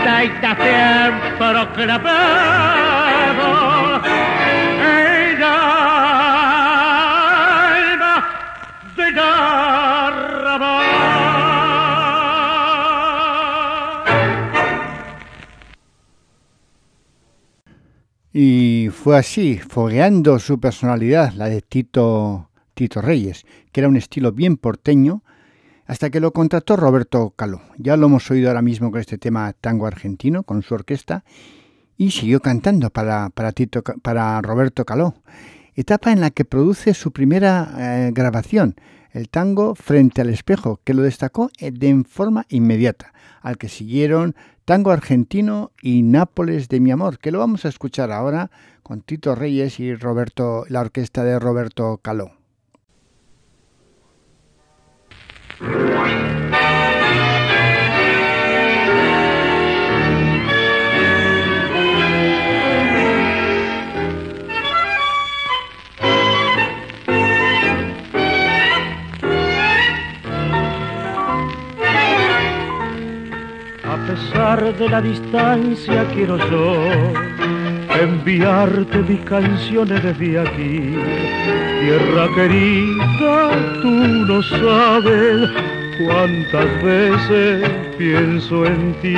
[0.05, 3.51] taita siempre clavado
[18.43, 24.33] Y fue así, fogueando su personalidad, la de Tito, Tito Reyes, que era un estilo
[24.33, 25.23] bien porteño,
[25.85, 27.61] hasta que lo contrató Roberto Caló.
[27.77, 31.23] Ya lo hemos oído ahora mismo con este tema tango argentino, con su orquesta,
[31.99, 35.17] y siguió cantando para, para, Tito, para Roberto Caló,
[35.75, 38.75] etapa en la que produce su primera eh, grabación,
[39.13, 43.13] el tango Frente al Espejo, que lo destacó eh, de forma inmediata,
[43.43, 44.35] al que siguieron
[44.71, 48.53] Tango Argentino y Nápoles de mi amor, que lo vamos a escuchar ahora
[48.85, 52.31] con Tito Reyes y Roberto, la orquesta de Roberto Caló.
[74.11, 76.75] Pesar de la distancia quiero yo
[78.03, 80.97] enviarte mis canciones desde aquí
[81.81, 83.51] Tierra querida,
[83.83, 83.91] tú
[84.29, 85.49] no sabes
[85.99, 89.15] cuántas veces pienso en ti.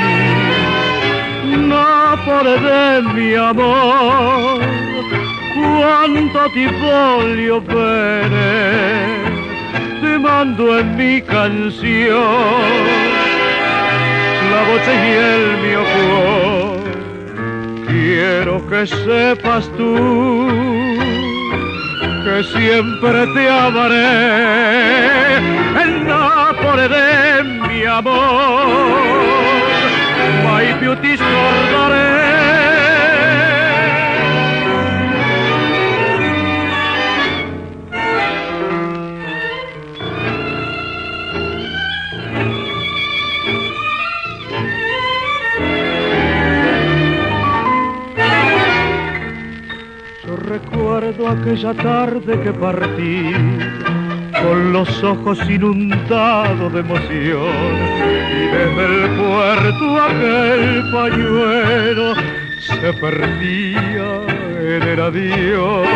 [1.57, 2.03] No
[2.61, 4.61] de mi amor,
[5.55, 9.07] cuánto tifolio veré,
[10.03, 13.22] te mando en mi canción
[14.65, 15.83] voz y el mío
[17.87, 20.49] Quiero que sepas tú
[22.25, 25.37] que siempre te amaré
[25.83, 29.13] en Nápoles de mi amor.
[30.45, 31.17] My beauty
[51.53, 53.31] aquella tarde que partí
[54.43, 57.75] con los ojos inundados de emoción
[58.31, 62.15] y desde el puerto aquel pañuelo
[62.59, 64.09] se perdía
[64.61, 65.87] en el adiós.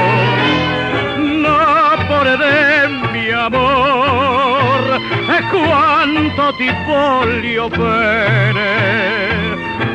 [1.41, 4.83] Nápoles de mi amor,
[5.51, 8.77] cuánto tipolio pene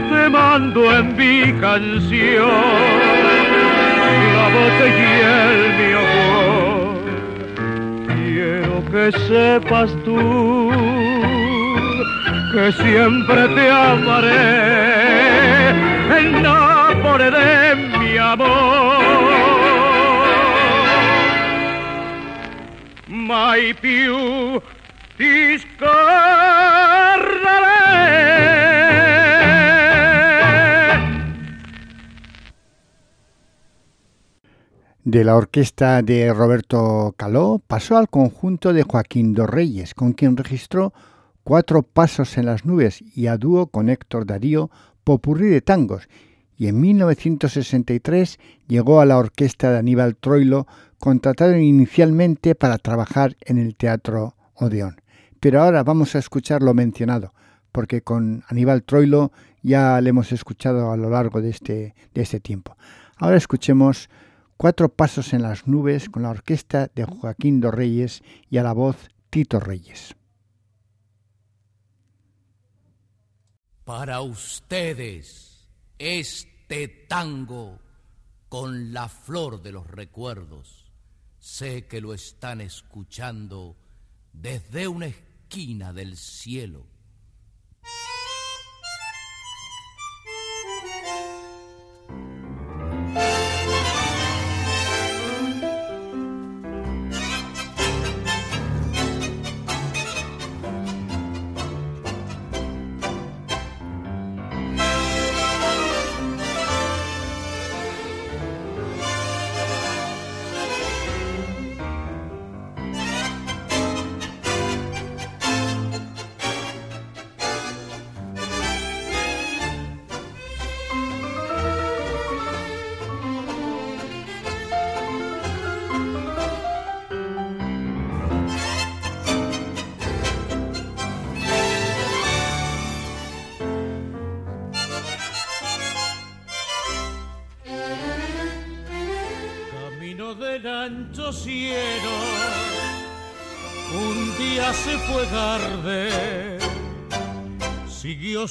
[0.10, 3.22] te mando en mi canción
[4.42, 7.02] y el mi amor.
[8.16, 10.72] Quiero que sepas tú
[12.54, 14.50] que siempre te amaré
[16.18, 19.02] en Nápoles de mi amor.
[23.08, 24.62] My più
[35.12, 40.38] De la orquesta de Roberto Caló pasó al conjunto de Joaquín Dos Reyes, con quien
[40.38, 40.94] registró
[41.44, 44.72] Cuatro Pasos en las Nubes y a dúo con Héctor Darío
[45.04, 46.08] Popurrí de Tangos,
[46.56, 48.40] y en 1963
[48.70, 50.66] llegó a la orquesta de Aníbal Troilo,
[50.98, 55.02] contratado inicialmente para trabajar en el Teatro Odeón.
[55.42, 57.34] Pero ahora vamos a escuchar lo mencionado,
[57.74, 62.40] porque con Aníbal Troilo ya le hemos escuchado a lo largo de este, de este
[62.40, 62.78] tiempo.
[63.18, 64.10] Ahora escuchemos
[64.62, 68.74] Cuatro pasos en las nubes con la orquesta de Joaquín Dos Reyes y a la
[68.74, 70.16] voz Tito Reyes.
[73.84, 77.80] Para ustedes, este tango
[78.50, 80.94] con la flor de los recuerdos,
[81.40, 83.76] sé que lo están escuchando
[84.32, 86.86] desde una esquina del cielo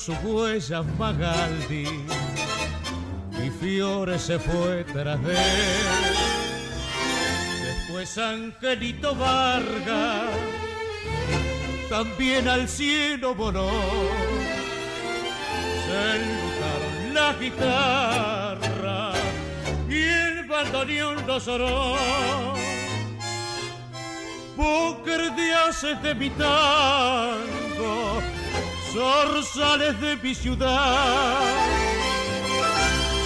[0.01, 1.85] siguió su huella Magaldi
[3.45, 6.15] y Fiore se fue tras de él.
[7.65, 10.31] Después Angelito Vargas
[11.89, 13.71] también al cielo voló.
[15.87, 19.13] Se enlujaron la guitarra
[19.89, 21.97] y el bandoneón lo soró.
[24.57, 28.21] Búker de haces de mi tango,
[28.93, 31.41] zorzales de mi ciudad.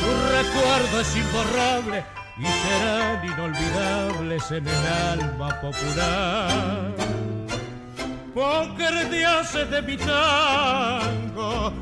[0.01, 2.05] Su recuerdo es imborrable
[2.39, 6.95] y serán inolvidables en el alma popular
[8.35, 9.25] póker de
[9.71, 11.73] de mi tango,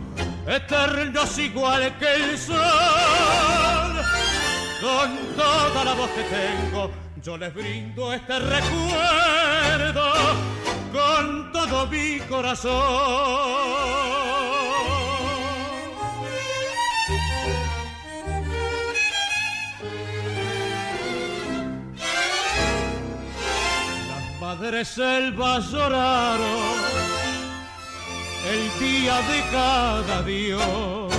[0.47, 2.57] eternos igual que el sol.
[4.81, 6.91] Con toda la voz que tengo,
[7.23, 10.13] yo les brindo este recuerdo
[11.87, 12.73] mi corazón.
[24.41, 26.43] madres selvas lloraron
[28.53, 31.13] el día de cada Dios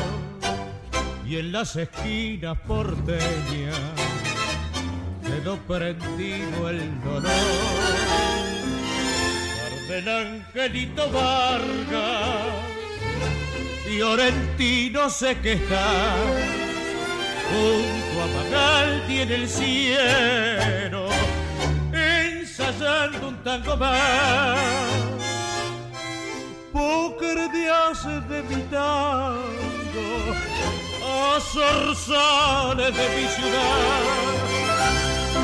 [1.25, 3.79] y en las esquinas porteñas
[5.25, 8.52] quedó prendido el dolor.
[9.93, 12.47] Del Angelito Vargas,
[13.85, 16.15] Fiorentino sé que está
[17.51, 21.09] junto a Magaldi en el cielo
[21.93, 24.57] ensayando un tango más.
[26.71, 30.09] Póker de hace de mi tango,
[31.05, 31.39] a
[32.77, 34.01] de mi ciudad.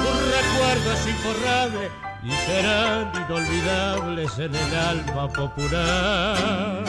[0.09, 6.83] Un recuerdo imborrable y serán inolvidables en el alma popular.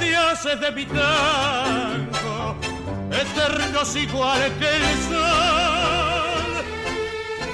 [0.00, 2.56] De hace de mi tango,
[3.10, 6.32] eternos iguales que el sol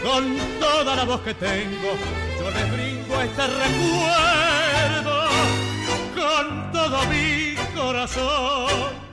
[0.03, 1.93] con toda la voz que tengo,
[2.39, 5.29] yo les brindo este recuerdo
[6.15, 9.08] con todo mi corazón.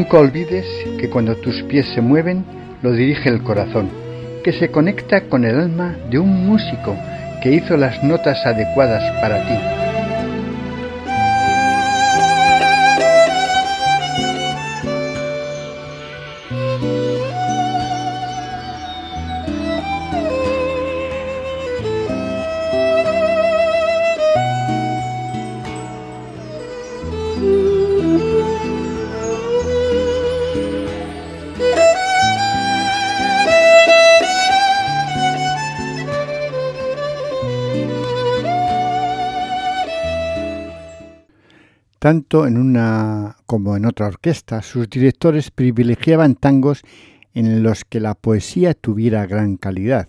[0.00, 0.64] Nunca olvides
[0.98, 2.42] que cuando tus pies se mueven,
[2.80, 3.90] lo dirige el corazón,
[4.42, 6.96] que se conecta con el alma de un músico
[7.42, 9.79] que hizo las notas adecuadas para ti.
[42.00, 46.80] Tanto en una como en otra orquesta, sus directores privilegiaban tangos
[47.34, 50.08] en los que la poesía tuviera gran calidad.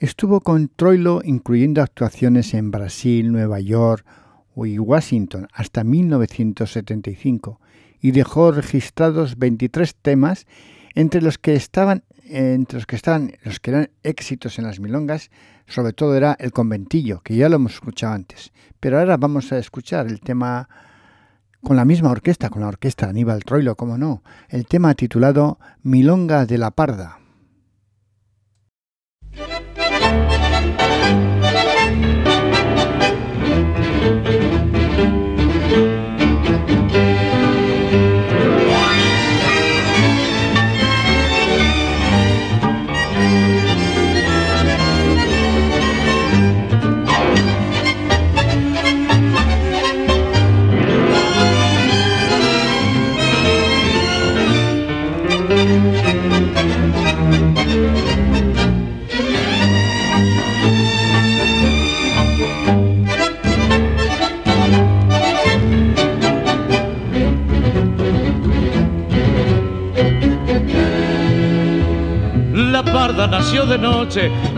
[0.00, 4.04] Estuvo con Troilo incluyendo actuaciones en Brasil, Nueva York
[4.56, 7.60] y Washington hasta 1975
[8.00, 10.46] y dejó registrados 23 temas
[10.96, 15.30] entre los que estaban entre los que estaban los que eran éxitos en las milongas,
[15.68, 18.50] sobre todo era El conventillo, que ya lo hemos escuchado antes.
[18.80, 20.68] Pero ahora vamos a escuchar el tema
[21.64, 26.46] con la misma orquesta, con la orquesta Aníbal Troilo, como no, el tema titulado Milonga
[26.46, 27.23] de la Parda.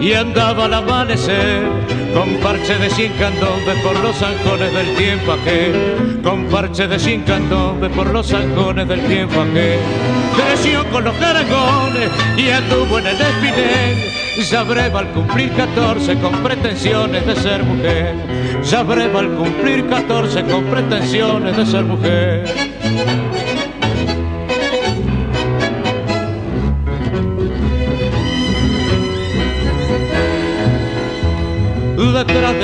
[0.06, 1.64] Y andaba al amanecer
[2.14, 6.20] con parche de cien candombes por los zanjones del tiempo aquel.
[6.22, 9.80] Con parche de cien candombes por los zanjones del tiempo aquel.
[10.36, 13.96] Creció con los caracoles y anduvo en el espinel
[14.48, 18.14] ya breva al cumplir 14 con pretensiones de ser mujer.
[18.62, 22.75] Ya breva al cumplir 14 con pretensiones de ser mujer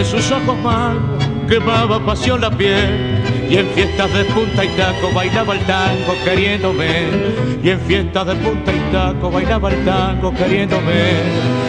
[0.03, 3.23] de sus ojos magos quemaba pasión la piel.
[3.49, 7.09] Y en fiestas de punta y taco bailaba el tango queriéndome.
[7.63, 11.03] Y en fiestas de punta y taco bailaba el tango queriéndome.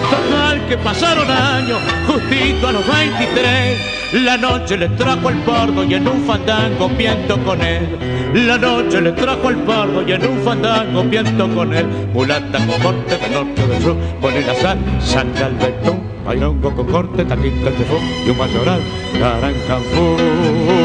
[0.10, 5.96] Total que pasaron años justito a los 23 la noche le trajo el pardo y
[5.96, 7.98] en un fandango piento con él.
[8.34, 11.88] La noche le trajo el pardo y en un fandango piento con él.
[12.14, 16.86] Mulata con corte de norte del sur pone la sal saca el betún bailongo con
[16.88, 18.82] corte, taquito de fo y un mayoral,
[19.20, 20.83] carancanfú.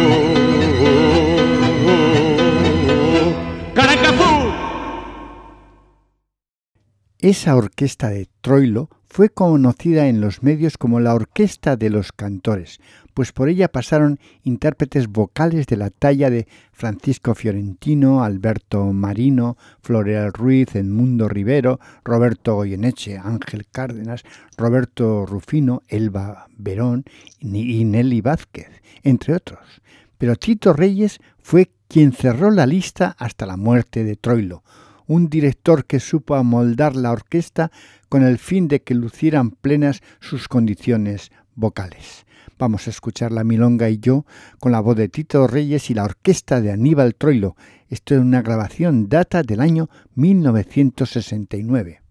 [7.28, 12.80] Esa orquesta de Troilo fue conocida en los medios como la Orquesta de los Cantores,
[13.12, 20.32] pues por ella pasaron intérpretes vocales de la talla de Francisco Fiorentino, Alberto Marino, Floreal
[20.32, 24.22] Ruiz, Edmundo Rivero, Roberto Goyeneche, Ángel Cárdenas,
[24.56, 27.04] Roberto Rufino, Elba Verón
[27.40, 28.70] y Nelly Vázquez,
[29.02, 29.82] entre otros.
[30.16, 34.62] Pero Tito Reyes fue quien cerró la lista hasta la muerte de Troilo,
[35.08, 37.72] un director que supo amoldar la orquesta
[38.08, 42.24] con el fin de que lucieran plenas sus condiciones vocales.
[42.58, 44.26] Vamos a escuchar la milonga y yo
[44.60, 47.56] con la voz de Tito Reyes y la orquesta de Aníbal Troilo.
[47.88, 52.02] Esto es una grabación data del año 1969.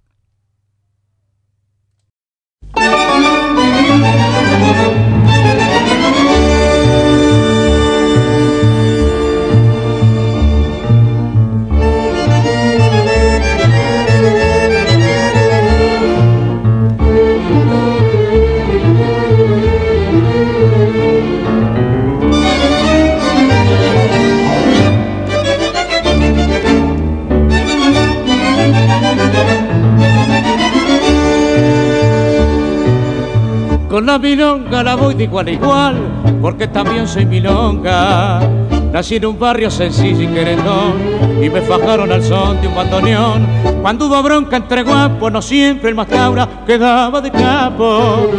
[34.08, 35.95] La milonga la voy de igual a igual,
[36.41, 38.39] porque también soy milonga.
[38.93, 40.93] Nací en un barrio sencillo y querendón,
[41.43, 43.45] y me fajaron al son de un bandoneón.
[43.82, 48.30] Cuando hubo bronca entre guapos, no siempre el más cabra quedaba de capo.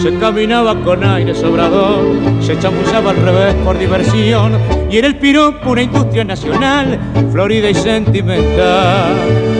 [0.00, 1.98] Se caminaba con aire sobrador,
[2.40, 4.52] se chamullaba al revés por diversión,
[4.88, 6.96] y en el piropo una industria nacional,
[7.32, 9.57] florida y sentimental.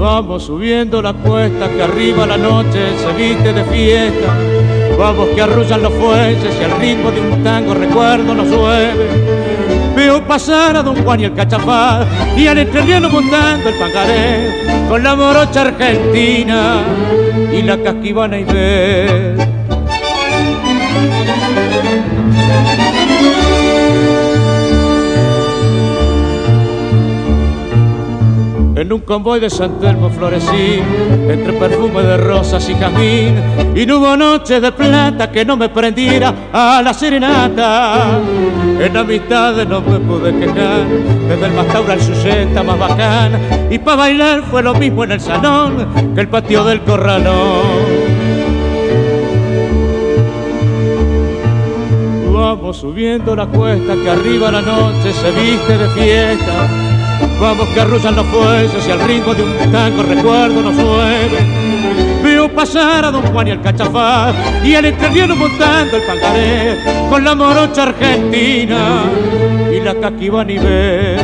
[0.00, 4.34] Vamos subiendo la cuesta que arriba la noche se viste de fiesta.
[4.98, 9.10] Vamos que arrullan los fuelles y al ritmo de un tango recuerdo nos llueve.
[9.94, 15.02] Veo pasar a Don Juan y el cachafá y al entreliano montando el pangaré con
[15.02, 16.80] la morocha argentina
[17.52, 18.44] y la casquivana y
[28.80, 30.80] En un convoy de San Telmo florecí,
[31.28, 33.34] entre perfume de rosas y jazmín,
[33.76, 38.18] y no hubo noche de plata que no me prendiera a la serenata.
[38.80, 40.86] En amistades no me pude quejar,
[41.28, 43.32] desde el Mastaura al Suseta más bacán,
[43.70, 47.60] y para bailar fue lo mismo en el salón que el patio del corralón.
[52.32, 56.79] Vamos subiendo la cuesta que arriba la noche se viste de fiesta
[57.40, 61.38] Vamos que arrullan los fuelles y al ritmo de un tango recuerdo nos mueve.
[62.22, 64.30] Veo pasar a Don Juan y el cachafá
[64.62, 66.76] y al entrerriano montando el pangaré
[67.08, 69.04] con la morocha argentina
[69.74, 71.18] y la caquiva nivel.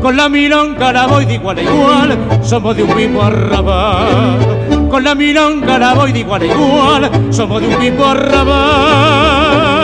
[0.00, 4.88] Con la milonga la voy de igual a igual, somos de un mismo arrabal.
[4.90, 9.83] Con la milonga la voy de igual a igual, somos de un mismo arrabal.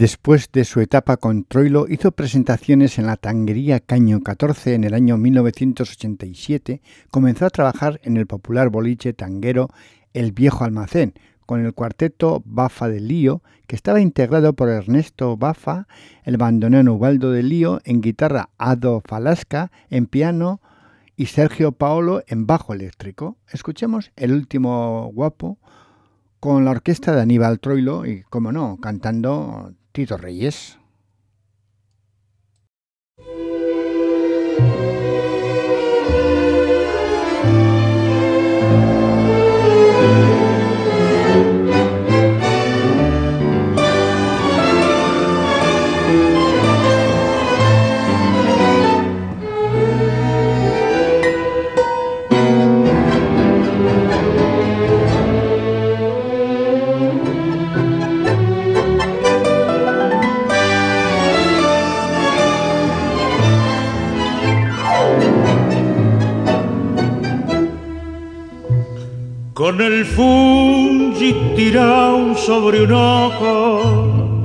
[0.00, 4.94] Después de su etapa con Troilo, hizo presentaciones en la Tanguería Caño 14 en el
[4.94, 6.80] año 1987.
[7.10, 9.68] Comenzó a trabajar en el popular boliche tanguero
[10.14, 11.12] El Viejo Almacén,
[11.44, 15.86] con el cuarteto Bafa de Lío, que estaba integrado por Ernesto Bafa,
[16.24, 20.62] el bandoneón Ubaldo de Lío, en guitarra Ado Falasca, en piano
[21.14, 23.36] y Sergio Paolo en bajo eléctrico.
[23.52, 25.58] Escuchemos El último guapo
[26.40, 30.78] con la orquesta de Aníbal Troilo y, como no, cantando Tito Reyes.
[69.82, 74.42] El fungi tirado sobre un ojo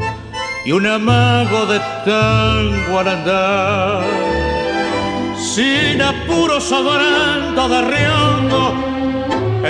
[0.65, 4.03] y un amago de tango al andar.
[5.37, 7.85] Sin apuro sobrando de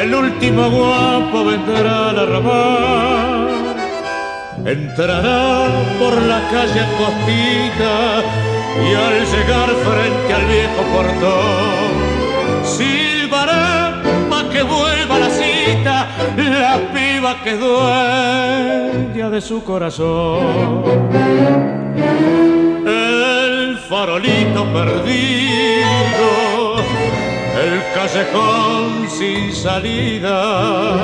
[0.01, 3.76] el último guapo vendrá a arrabal.
[4.66, 5.68] Entrará
[5.99, 7.95] por la calle costita
[8.84, 11.95] y al llegar frente al viejo portón,
[17.26, 20.84] piba que dueña de su corazón.
[22.86, 26.30] El farolito perdido,
[27.64, 30.98] el callejón sin salida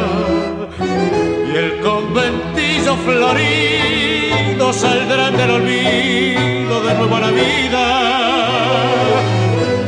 [1.52, 8.48] y el conventillo florido saldrán del olvido de nuevo a la vida.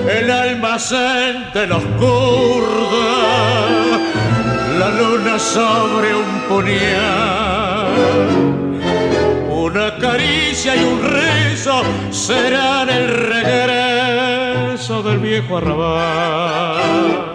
[0.09, 3.92] El almacén de los kurdas,
[4.79, 7.87] la luna sobre un puñal.
[9.49, 17.33] Una caricia y un rezo serán el regreso del viejo arrabal.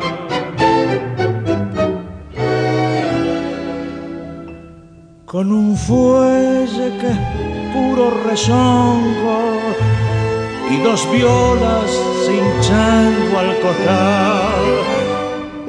[5.29, 7.13] con un fuelle que
[7.75, 9.59] puro rezongo
[10.71, 11.91] y dos violas
[12.25, 14.98] cinchando al costal.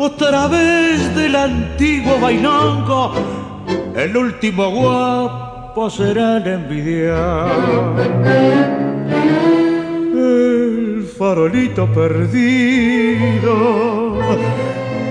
[0.02, 3.12] Otra vez del antiguo bailongo,
[3.94, 7.52] el último guapo será el envidiar.
[10.16, 13.54] El farolito perdido,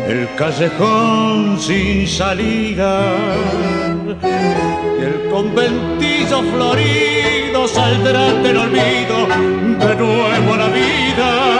[0.06, 3.14] el callejón sin salida
[5.00, 9.26] el conventillo florido saldrá del olvido
[9.86, 11.58] de nuevo a la vida.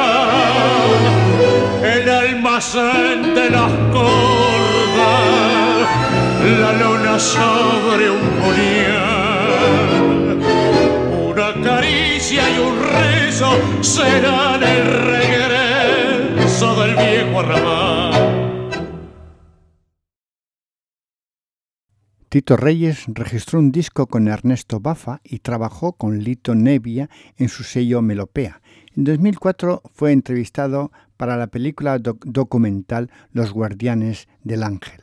[2.59, 4.19] De las cordas,
[6.59, 10.41] la luna sobre un puñal,
[11.31, 18.67] una caricia y un rezo serán el regreso del viejo arrabal.
[22.29, 27.63] Tito Reyes registró un disco con Ernesto Bafa y trabajó con Lito Nevia en su
[27.63, 28.63] sello Melopea.
[28.97, 35.03] En 2004 fue entrevistado para la película doc documental Los Guardianes del Ángel.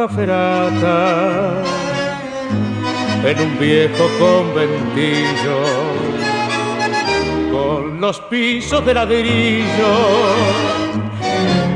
[0.00, 1.62] Caferata
[3.22, 5.60] en un viejo conventillo
[7.52, 9.92] con los pisos de ladrillo,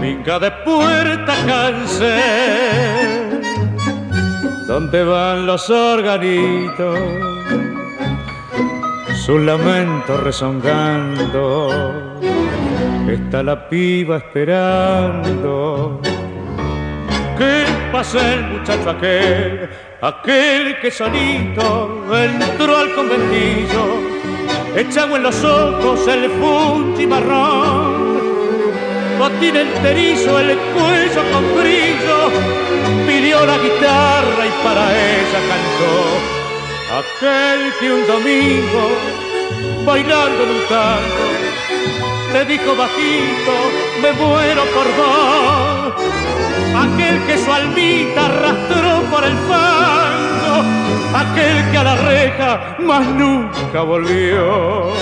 [0.00, 3.42] finca de puerta cáncer,
[4.66, 6.98] donde van los organitos,
[9.26, 11.68] su lamento rezongando,
[13.06, 15.63] está la piba esperando.
[15.63, 15.63] ¿Qué
[17.94, 19.70] pasa el muchacho aquel?
[20.02, 23.84] Aquel que solito entró al conventillo,
[24.74, 28.20] echado en los ojos el funchi marrón,
[29.16, 32.18] botín enterizo, el cuello con brillo,
[33.06, 35.94] pidió la guitarra y para ella cantó.
[37.00, 38.84] Aquel que un domingo,
[39.86, 41.26] bailando en un tango,
[42.32, 43.54] le dijo bajito,
[44.02, 46.23] me muero por vos
[46.74, 50.62] aquel que su almita arrastró por el fango,
[51.14, 54.92] aquel que a la reja más nunca volvió.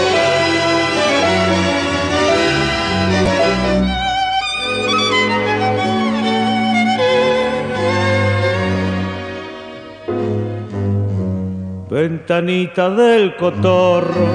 [11.91, 14.27] Ventanita del cotorro,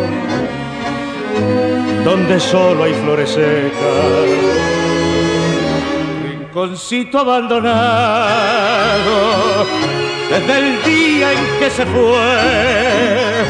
[2.05, 4.76] donde solo hay flores secas,
[6.57, 7.67] rinconcito abandonado
[10.27, 13.43] desde el día en que se fue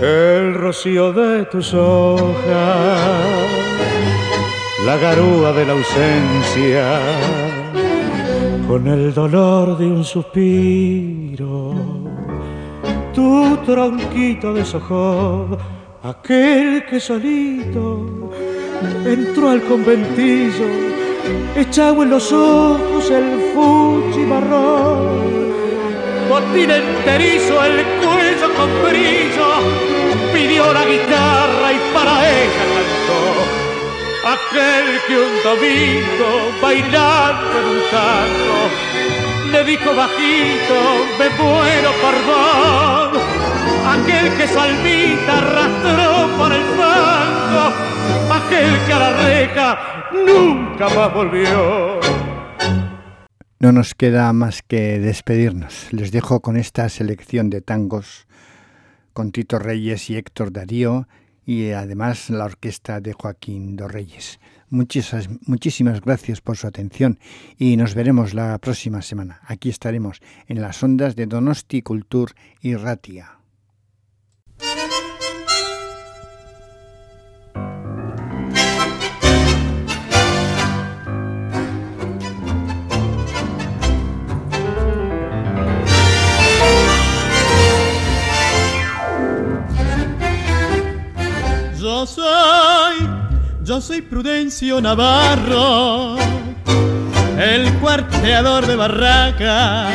[0.00, 2.36] el rocío de tus hojas,
[4.84, 7.00] la garúa de la ausencia,
[8.68, 11.74] con el dolor de un suspiro,
[13.14, 15.56] tu tronquito deshojó,
[16.02, 18.30] aquel que solito
[19.06, 20.97] entró al conventillo,
[21.56, 25.38] echaba en los ojos el fuchi marrón
[26.28, 29.48] botín enterizo, el cuello con brillo,
[30.32, 33.22] pidió la guitarra y para ella cantó.
[34.36, 38.60] Aquel que un domingo bailando en un tango
[39.52, 40.78] le dijo bajito,
[41.18, 43.22] me muero vos.
[43.94, 47.72] Aquel que Salvita arrastró por el fango,
[48.48, 48.62] que
[50.12, 52.00] nunca más volvió.
[53.60, 55.92] No nos queda más que despedirnos.
[55.92, 58.26] Les dejo con esta selección de tangos
[59.12, 61.08] con Tito Reyes y Héctor Darío
[61.44, 64.38] y además la orquesta de Joaquín Dos Reyes.
[64.70, 67.18] Muchísimas, muchísimas gracias por su atención
[67.56, 69.40] y nos veremos la próxima semana.
[69.46, 73.37] Aquí estaremos en las ondas de Donosti Cultur y Ratia.
[93.88, 96.16] Soy Prudencio Navarro,
[97.38, 99.94] el cuarteador de barracas.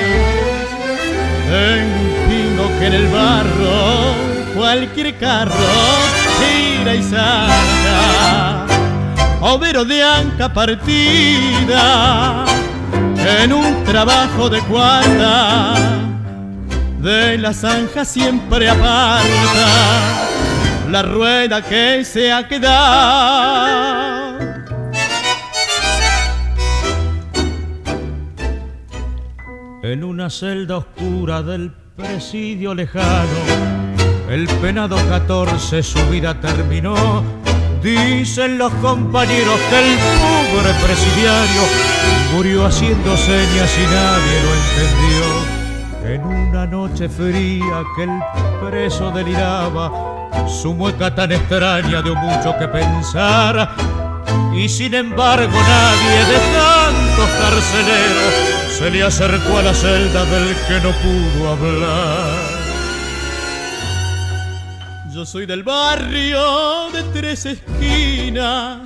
[1.47, 4.15] Tengo que en el barro
[4.55, 5.53] cualquier carro
[6.39, 8.65] tira y saca.
[9.41, 12.45] Overo de anca partida
[13.43, 15.75] en un trabajo de cuarta
[16.99, 20.22] de la zanja siempre aparta
[20.93, 23.83] la rueda que se ha quedado.
[29.81, 33.39] En una celda oscura del presidio lejano,
[34.29, 37.23] el penado 14 su vida terminó.
[37.81, 41.63] Dicen los compañeros que el pobre presidiario
[42.35, 45.25] murió haciendo señas y nadie lo entendió.
[46.13, 48.19] En una noche fría que el
[48.69, 50.12] preso deliraba,
[50.47, 53.69] su mueca tan extraña dio mucho que pensar.
[54.55, 60.79] Y sin embargo nadie de tantos carceleros se le acercó a la celda del que
[60.81, 62.63] no pudo hablar.
[65.13, 68.79] Yo soy del barrio de tres esquinas,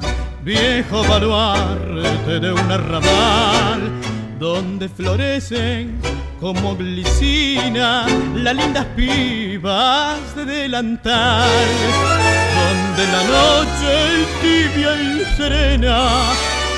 [0.43, 3.91] viejo baluarte de un arrabal,
[4.37, 5.99] donde florecen
[6.39, 11.49] como glicina las lindas pibas de delantal,
[12.55, 16.33] donde la noche tibia y serena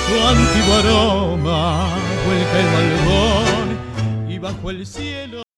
[0.07, 1.89] su antiguo aroma
[2.25, 5.48] vuelca el balcón y bajo el cielo